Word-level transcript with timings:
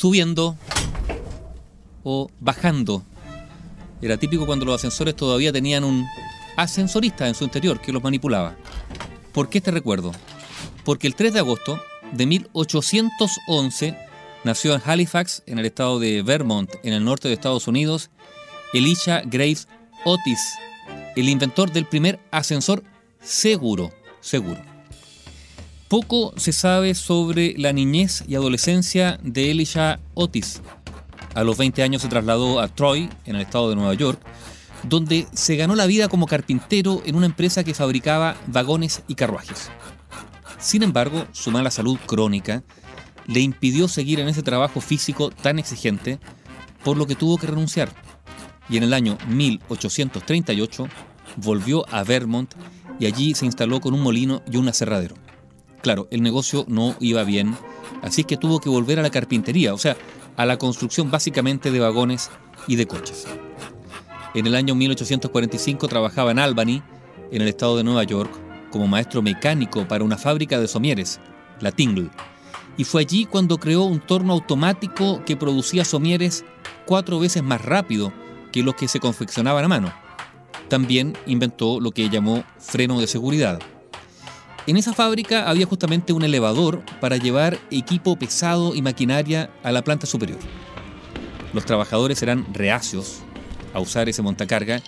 subiendo 0.00 0.56
o 2.04 2.30
bajando. 2.40 3.04
Era 4.00 4.16
típico 4.16 4.46
cuando 4.46 4.64
los 4.64 4.76
ascensores 4.76 5.14
todavía 5.14 5.52
tenían 5.52 5.84
un 5.84 6.06
ascensorista 6.56 7.28
en 7.28 7.34
su 7.34 7.44
interior 7.44 7.82
que 7.82 7.92
los 7.92 8.02
manipulaba. 8.02 8.56
¿Por 9.34 9.50
qué 9.50 9.58
este 9.58 9.70
recuerdo? 9.70 10.12
Porque 10.86 11.06
el 11.06 11.14
3 11.14 11.34
de 11.34 11.40
agosto 11.40 11.78
de 12.12 12.24
1811 12.24 13.94
nació 14.42 14.74
en 14.74 14.80
Halifax, 14.82 15.42
en 15.44 15.58
el 15.58 15.66
estado 15.66 16.00
de 16.00 16.22
Vermont, 16.22 16.70
en 16.82 16.94
el 16.94 17.04
norte 17.04 17.28
de 17.28 17.34
Estados 17.34 17.68
Unidos, 17.68 18.08
Elisha 18.72 19.20
Graves 19.26 19.68
Otis, 20.06 20.40
el 21.14 21.28
inventor 21.28 21.72
del 21.72 21.84
primer 21.84 22.18
ascensor 22.30 22.82
seguro, 23.20 23.92
seguro. 24.22 24.62
Poco 25.90 26.32
se 26.36 26.52
sabe 26.52 26.94
sobre 26.94 27.52
la 27.58 27.72
niñez 27.72 28.22
y 28.28 28.36
adolescencia 28.36 29.18
de 29.24 29.50
Elisha 29.50 29.98
Otis. 30.14 30.62
A 31.34 31.42
los 31.42 31.58
20 31.58 31.82
años 31.82 32.02
se 32.02 32.08
trasladó 32.08 32.60
a 32.60 32.68
Troy, 32.68 33.10
en 33.24 33.34
el 33.34 33.42
estado 33.42 33.70
de 33.70 33.74
Nueva 33.74 33.94
York, 33.94 34.20
donde 34.84 35.26
se 35.32 35.56
ganó 35.56 35.74
la 35.74 35.86
vida 35.86 36.06
como 36.06 36.28
carpintero 36.28 37.02
en 37.06 37.16
una 37.16 37.26
empresa 37.26 37.64
que 37.64 37.74
fabricaba 37.74 38.36
vagones 38.46 39.02
y 39.08 39.16
carruajes. 39.16 39.68
Sin 40.60 40.84
embargo, 40.84 41.26
su 41.32 41.50
mala 41.50 41.72
salud 41.72 41.98
crónica 42.06 42.62
le 43.26 43.40
impidió 43.40 43.88
seguir 43.88 44.20
en 44.20 44.28
ese 44.28 44.44
trabajo 44.44 44.80
físico 44.80 45.30
tan 45.30 45.58
exigente, 45.58 46.20
por 46.84 46.96
lo 46.96 47.08
que 47.08 47.16
tuvo 47.16 47.36
que 47.36 47.48
renunciar. 47.48 47.92
Y 48.68 48.76
en 48.76 48.84
el 48.84 48.94
año 48.94 49.18
1838 49.26 50.86
volvió 51.38 51.84
a 51.92 52.04
Vermont 52.04 52.54
y 53.00 53.06
allí 53.06 53.34
se 53.34 53.44
instaló 53.44 53.80
con 53.80 53.92
un 53.92 54.02
molino 54.02 54.40
y 54.48 54.56
un 54.56 54.68
aserradero. 54.68 55.16
Claro, 55.82 56.08
el 56.10 56.22
negocio 56.22 56.64
no 56.68 56.94
iba 57.00 57.24
bien, 57.24 57.56
así 58.02 58.24
que 58.24 58.36
tuvo 58.36 58.60
que 58.60 58.68
volver 58.68 58.98
a 58.98 59.02
la 59.02 59.10
carpintería, 59.10 59.72
o 59.72 59.78
sea, 59.78 59.96
a 60.36 60.44
la 60.44 60.58
construcción 60.58 61.10
básicamente 61.10 61.70
de 61.70 61.80
vagones 61.80 62.30
y 62.66 62.76
de 62.76 62.86
coches. 62.86 63.26
En 64.34 64.46
el 64.46 64.54
año 64.54 64.74
1845 64.74 65.88
trabajaba 65.88 66.30
en 66.30 66.38
Albany, 66.38 66.82
en 67.32 67.42
el 67.42 67.48
estado 67.48 67.76
de 67.76 67.84
Nueva 67.84 68.04
York, 68.04 68.30
como 68.70 68.86
maestro 68.86 69.22
mecánico 69.22 69.88
para 69.88 70.04
una 70.04 70.18
fábrica 70.18 70.60
de 70.60 70.68
somieres, 70.68 71.18
la 71.60 71.72
Tingle, 71.72 72.10
y 72.76 72.84
fue 72.84 73.02
allí 73.02 73.24
cuando 73.24 73.58
creó 73.58 73.84
un 73.84 74.00
torno 74.00 74.32
automático 74.32 75.24
que 75.24 75.36
producía 75.36 75.84
somieres 75.84 76.44
cuatro 76.86 77.18
veces 77.18 77.42
más 77.42 77.62
rápido 77.62 78.12
que 78.52 78.62
los 78.62 78.74
que 78.74 78.88
se 78.88 79.00
confeccionaban 79.00 79.64
a 79.64 79.68
mano. 79.68 79.92
También 80.68 81.16
inventó 81.26 81.80
lo 81.80 81.90
que 81.90 82.08
llamó 82.08 82.44
freno 82.58 83.00
de 83.00 83.06
seguridad. 83.06 83.58
En 84.70 84.76
esa 84.76 84.92
fábrica 84.92 85.50
había 85.50 85.66
justamente 85.66 86.12
un 86.12 86.22
elevador 86.22 86.84
para 87.00 87.16
llevar 87.16 87.58
equipo 87.72 88.14
pesado 88.14 88.72
y 88.72 88.82
maquinaria 88.82 89.50
a 89.64 89.72
la 89.72 89.82
planta 89.82 90.06
superior. 90.06 90.38
Los 91.52 91.64
trabajadores 91.64 92.22
eran 92.22 92.46
reacios 92.54 93.18
a 93.74 93.80
usar 93.80 94.08
ese 94.08 94.22
montacarga, 94.22 94.80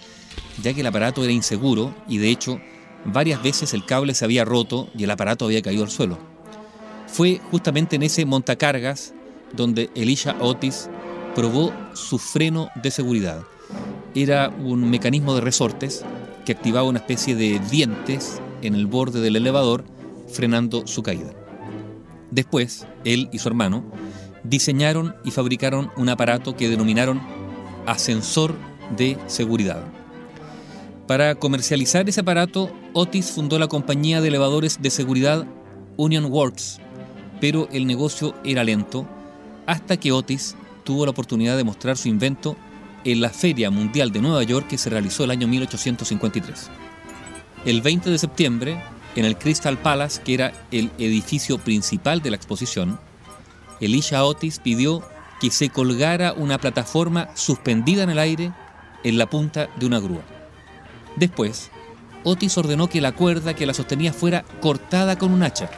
ya 0.62 0.72
que 0.72 0.82
el 0.82 0.86
aparato 0.86 1.24
era 1.24 1.32
inseguro 1.32 1.92
y 2.06 2.18
de 2.18 2.30
hecho 2.30 2.60
varias 3.04 3.42
veces 3.42 3.74
el 3.74 3.84
cable 3.84 4.14
se 4.14 4.24
había 4.24 4.44
roto 4.44 4.88
y 4.96 5.02
el 5.02 5.10
aparato 5.10 5.46
había 5.46 5.62
caído 5.62 5.82
al 5.82 5.90
suelo. 5.90 6.16
Fue 7.08 7.40
justamente 7.50 7.96
en 7.96 8.04
ese 8.04 8.24
montacargas 8.24 9.14
donde 9.52 9.90
Elisha 9.96 10.36
Otis 10.38 10.90
probó 11.34 11.72
su 11.94 12.20
freno 12.20 12.70
de 12.80 12.92
seguridad. 12.92 13.42
Era 14.14 14.48
un 14.48 14.88
mecanismo 14.88 15.34
de 15.34 15.40
resortes 15.40 16.04
que 16.46 16.52
activaba 16.52 16.88
una 16.88 17.00
especie 17.00 17.34
de 17.34 17.58
dientes 17.68 18.40
en 18.62 18.74
el 18.74 18.86
borde 18.86 19.20
del 19.20 19.36
elevador 19.36 19.84
frenando 20.28 20.86
su 20.86 21.02
caída. 21.02 21.32
Después, 22.30 22.86
él 23.04 23.28
y 23.32 23.38
su 23.38 23.48
hermano 23.48 23.84
diseñaron 24.44 25.14
y 25.24 25.30
fabricaron 25.30 25.90
un 25.96 26.08
aparato 26.08 26.56
que 26.56 26.68
denominaron 26.68 27.20
ascensor 27.86 28.54
de 28.96 29.18
seguridad. 29.26 29.84
Para 31.06 31.34
comercializar 31.34 32.08
ese 32.08 32.20
aparato, 32.20 32.70
Otis 32.92 33.30
fundó 33.32 33.58
la 33.58 33.68
compañía 33.68 34.20
de 34.20 34.28
elevadores 34.28 34.80
de 34.80 34.90
seguridad 34.90 35.46
Union 35.96 36.26
Works, 36.26 36.80
pero 37.40 37.68
el 37.72 37.86
negocio 37.86 38.34
era 38.44 38.64
lento 38.64 39.06
hasta 39.66 39.96
que 39.96 40.12
Otis 40.12 40.56
tuvo 40.84 41.04
la 41.04 41.10
oportunidad 41.10 41.56
de 41.56 41.64
mostrar 41.64 41.96
su 41.96 42.08
invento 42.08 42.56
en 43.04 43.20
la 43.20 43.30
Feria 43.30 43.70
Mundial 43.70 44.12
de 44.12 44.20
Nueva 44.20 44.42
York 44.42 44.68
que 44.68 44.78
se 44.78 44.90
realizó 44.90 45.24
el 45.24 45.32
año 45.32 45.48
1853. 45.48 46.70
El 47.64 47.80
20 47.80 48.10
de 48.10 48.18
septiembre, 48.18 48.82
en 49.14 49.24
el 49.24 49.38
Crystal 49.38 49.78
Palace, 49.78 50.20
que 50.22 50.34
era 50.34 50.52
el 50.72 50.90
edificio 50.98 51.58
principal 51.58 52.20
de 52.20 52.30
la 52.30 52.36
exposición, 52.36 52.98
Elisha 53.80 54.24
Otis 54.24 54.58
pidió 54.58 55.02
que 55.40 55.52
se 55.52 55.70
colgara 55.70 56.32
una 56.32 56.58
plataforma 56.58 57.28
suspendida 57.34 58.02
en 58.02 58.10
el 58.10 58.18
aire 58.18 58.52
en 59.04 59.16
la 59.16 59.30
punta 59.30 59.68
de 59.76 59.86
una 59.86 60.00
grúa. 60.00 60.22
Después, 61.14 61.70
Otis 62.24 62.58
ordenó 62.58 62.88
que 62.88 63.00
la 63.00 63.12
cuerda 63.12 63.54
que 63.54 63.66
la 63.66 63.74
sostenía 63.74 64.12
fuera 64.12 64.42
cortada 64.60 65.16
con 65.16 65.32
un 65.32 65.44
hacha. 65.44 65.70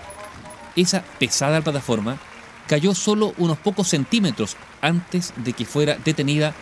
Esa 0.77 1.03
pesada 1.19 1.61
plataforma 1.61 2.19
cayó 2.67 2.95
solo 2.95 3.35
unos 3.37 3.59
pocos 3.59 3.89
centímetros 3.89 4.57
antes 4.81 5.35
de 5.37 5.53
que 5.53 5.67
fuera 5.67 5.99
detenida 6.03 6.55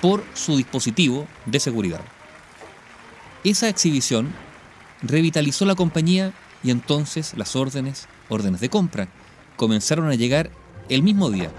por 0.00 0.24
su 0.34 0.56
dispositivo 0.56 1.28
de 1.46 1.60
seguridad. 1.60 2.00
Esa 3.44 3.68
exhibición 3.68 4.32
revitalizó 5.04 5.64
la 5.64 5.74
compañía 5.74 6.32
y 6.62 6.70
entonces 6.70 7.34
las 7.36 7.54
órdenes, 7.56 8.08
órdenes 8.28 8.60
de 8.60 8.70
compra, 8.70 9.08
comenzaron 9.56 10.08
a 10.08 10.14
llegar 10.14 10.50
el 10.88 11.02
mismo 11.02 11.30
día. 11.30 11.50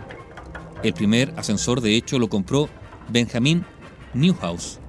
El 0.83 0.94
primer 0.94 1.33
ascensor 1.38 1.81
de 1.81 1.95
hecho 1.95 2.19
lo 2.19 2.29
compró 2.29 2.69
Benjamin 3.09 3.66
Newhouse, 4.13 4.79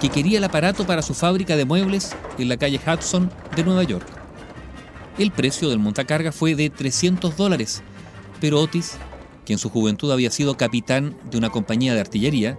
que 0.00 0.10
quería 0.10 0.38
el 0.38 0.44
aparato 0.44 0.86
para 0.86 1.02
su 1.02 1.14
fábrica 1.14 1.56
de 1.56 1.64
muebles 1.64 2.14
en 2.38 2.48
la 2.48 2.56
calle 2.56 2.80
Hudson 2.80 3.30
de 3.56 3.64
Nueva 3.64 3.82
York. 3.82 4.06
El 5.18 5.30
precio 5.30 5.70
del 5.70 5.78
montacarga 5.78 6.32
fue 6.32 6.54
de 6.54 6.70
300 6.70 7.36
dólares, 7.36 7.82
pero 8.40 8.60
Otis, 8.60 8.96
que 9.44 9.52
en 9.52 9.58
su 9.58 9.70
juventud 9.70 10.10
había 10.10 10.30
sido 10.30 10.56
capitán 10.56 11.16
de 11.30 11.38
una 11.38 11.50
compañía 11.50 11.94
de 11.94 12.00
artillería, 12.00 12.58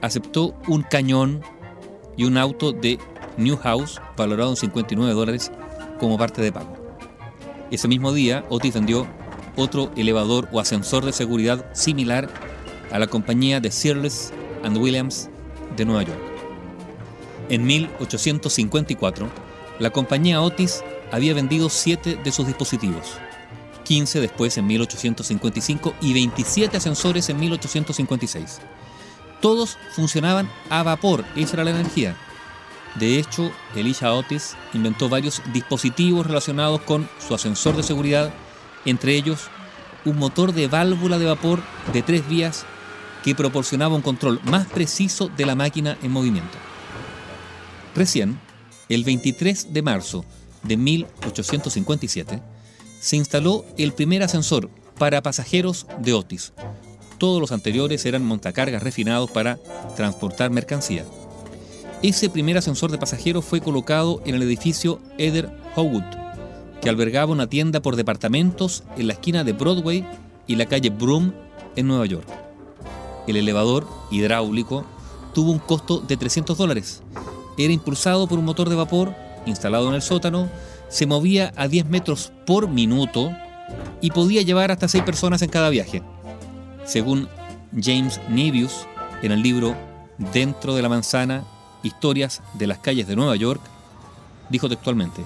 aceptó 0.00 0.54
un 0.66 0.82
cañón 0.82 1.42
y 2.16 2.24
un 2.24 2.36
auto 2.38 2.72
de 2.72 2.98
Newhouse 3.36 4.00
valorado 4.16 4.50
en 4.50 4.56
59 4.56 5.14
dólares 5.14 5.50
como 5.98 6.18
parte 6.18 6.42
de 6.42 6.52
pago. 6.52 6.76
Ese 7.70 7.88
mismo 7.88 8.12
día, 8.12 8.44
Otis 8.48 8.74
vendió 8.74 9.06
otro 9.56 9.90
elevador 9.96 10.48
o 10.52 10.60
ascensor 10.60 11.04
de 11.04 11.12
seguridad 11.12 11.64
similar 11.74 12.28
a 12.90 12.98
la 12.98 13.06
compañía 13.06 13.60
de 13.60 13.70
Searles 13.70 14.32
and 14.62 14.76
Williams 14.76 15.28
de 15.76 15.84
Nueva 15.84 16.02
York. 16.02 16.20
En 17.48 17.64
1854, 17.64 19.28
la 19.78 19.90
compañía 19.90 20.40
Otis 20.40 20.82
había 21.10 21.34
vendido 21.34 21.68
7 21.68 22.20
de 22.22 22.32
sus 22.32 22.46
dispositivos, 22.46 23.18
15 23.84 24.20
después 24.20 24.56
en 24.58 24.66
1855 24.66 25.94
y 26.00 26.14
27 26.14 26.76
ascensores 26.76 27.28
en 27.28 27.40
1856. 27.40 28.60
Todos 29.40 29.76
funcionaban 29.94 30.48
a 30.70 30.82
vapor, 30.82 31.24
esa 31.36 31.54
era 31.54 31.64
la 31.64 31.70
energía. 31.72 32.16
De 32.96 33.18
hecho, 33.18 33.50
Elisha 33.74 34.12
Otis 34.12 34.54
inventó 34.74 35.08
varios 35.08 35.42
dispositivos 35.52 36.26
relacionados 36.26 36.82
con 36.82 37.08
su 37.26 37.34
ascensor 37.34 37.76
de 37.76 37.82
seguridad, 37.82 38.32
entre 38.84 39.14
ellos 39.14 39.48
un 40.04 40.18
motor 40.18 40.52
de 40.52 40.68
válvula 40.68 41.18
de 41.18 41.26
vapor 41.26 41.62
de 41.92 42.02
tres 42.02 42.28
vías 42.28 42.66
que 43.24 43.34
proporcionaba 43.34 43.94
un 43.94 44.02
control 44.02 44.40
más 44.44 44.66
preciso 44.66 45.28
de 45.28 45.46
la 45.46 45.54
máquina 45.54 45.96
en 46.02 46.10
movimiento. 46.10 46.58
Recién, 47.94 48.38
el 48.88 49.04
23 49.04 49.72
de 49.72 49.82
marzo 49.82 50.24
de 50.62 50.76
1857, 50.76 52.42
se 53.00 53.16
instaló 53.16 53.64
el 53.78 53.92
primer 53.92 54.22
ascensor 54.22 54.70
para 54.98 55.22
pasajeros 55.22 55.86
de 55.98 56.12
Otis. 56.12 56.52
Todos 57.18 57.40
los 57.40 57.52
anteriores 57.52 58.04
eran 58.04 58.24
montacargas 58.24 58.82
refinados 58.82 59.30
para 59.30 59.58
transportar 59.96 60.50
mercancía. 60.50 61.04
Ese 62.02 62.28
primer 62.28 62.58
ascensor 62.58 62.90
de 62.90 62.98
pasajeros 62.98 63.44
fue 63.44 63.60
colocado 63.60 64.20
en 64.24 64.34
el 64.34 64.42
edificio 64.42 64.98
Eder 65.18 65.56
Howard, 65.76 66.04
que 66.80 66.88
albergaba 66.88 67.30
una 67.30 67.46
tienda 67.46 67.80
por 67.80 67.94
departamentos 67.94 68.82
en 68.96 69.06
la 69.06 69.12
esquina 69.12 69.44
de 69.44 69.52
Broadway 69.52 70.04
y 70.48 70.56
la 70.56 70.66
calle 70.66 70.90
Broome 70.90 71.32
en 71.76 71.86
Nueva 71.86 72.06
York. 72.06 72.26
El 73.28 73.36
elevador 73.36 73.86
hidráulico 74.10 74.84
tuvo 75.32 75.52
un 75.52 75.60
costo 75.60 76.00
de 76.00 76.16
300 76.16 76.58
dólares. 76.58 77.02
Era 77.56 77.72
impulsado 77.72 78.26
por 78.26 78.40
un 78.40 78.46
motor 78.46 78.68
de 78.68 78.74
vapor 78.74 79.14
instalado 79.46 79.88
en 79.88 79.94
el 79.94 80.02
sótano, 80.02 80.48
se 80.88 81.06
movía 81.06 81.52
a 81.54 81.68
10 81.68 81.86
metros 81.86 82.32
por 82.44 82.68
minuto 82.68 83.30
y 84.00 84.10
podía 84.10 84.42
llevar 84.42 84.72
hasta 84.72 84.88
6 84.88 85.04
personas 85.04 85.40
en 85.42 85.50
cada 85.50 85.70
viaje. 85.70 86.02
Según 86.84 87.28
James 87.80 88.20
Nevius, 88.28 88.86
en 89.22 89.30
el 89.30 89.40
libro 89.40 89.76
Dentro 90.32 90.74
de 90.74 90.82
la 90.82 90.88
manzana, 90.88 91.44
historias 91.82 92.42
de 92.54 92.66
las 92.66 92.78
calles 92.78 93.06
de 93.06 93.16
Nueva 93.16 93.36
York, 93.36 93.60
dijo 94.48 94.68
textualmente, 94.68 95.24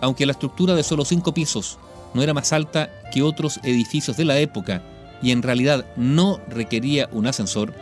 aunque 0.00 0.26
la 0.26 0.32
estructura 0.32 0.74
de 0.74 0.82
solo 0.82 1.04
5 1.04 1.32
pisos 1.34 1.78
no 2.14 2.22
era 2.22 2.34
más 2.34 2.52
alta 2.52 2.90
que 3.12 3.22
otros 3.22 3.60
edificios 3.62 4.16
de 4.16 4.24
la 4.24 4.38
época 4.38 4.82
y 5.22 5.30
en 5.30 5.42
realidad 5.42 5.86
no 5.96 6.40
requería 6.48 7.08
un 7.12 7.26
ascensor, 7.26 7.74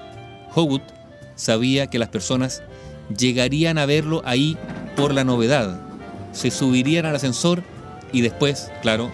Hogut 0.55 0.83
sabía 1.35 1.87
que 1.87 1.99
las 1.99 2.09
personas 2.09 2.63
llegarían 3.17 3.79
a 3.79 3.87
verlo 3.87 4.23
ahí 4.25 4.57
por 4.97 5.15
la 5.15 5.25
novedad, 5.25 5.81
se 6.33 6.51
subirían 6.51 7.07
al 7.07 7.17
ascensor 7.17 7.63
y 8.13 8.21
después, 8.21 8.71
claro, 8.83 9.11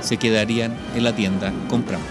se 0.00 0.16
quedarían 0.16 0.76
en 0.94 1.04
la 1.04 1.14
tienda 1.14 1.52
comprando. 1.68 2.06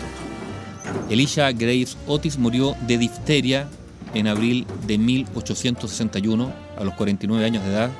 Elisha 1.09 1.51
Graves 1.51 1.97
Otis 2.07 2.37
murió 2.37 2.75
de 2.87 2.97
difteria 2.97 3.67
en 4.13 4.27
abril 4.27 4.65
de 4.87 4.97
1861, 4.97 6.51
a 6.77 6.83
los 6.83 6.93
49 6.95 7.45
años 7.45 7.63
de 7.63 7.69
edad, 7.71 7.91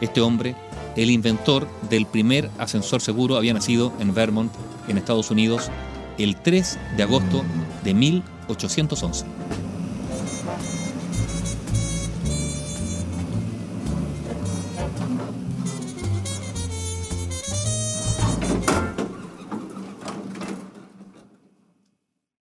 este 0.00 0.20
hombre, 0.20 0.54
el 0.96 1.10
inventor 1.10 1.68
del 1.90 2.06
primer 2.06 2.50
ascensor 2.58 3.00
seguro, 3.00 3.36
había 3.36 3.54
nacido 3.54 3.92
en 4.00 4.14
Vermont, 4.14 4.52
en 4.88 4.98
Estados 4.98 5.30
Unidos, 5.30 5.70
el 6.18 6.36
3 6.36 6.78
de 6.96 7.02
agosto 7.02 7.44
de 7.84 7.94
1811. 7.94 9.24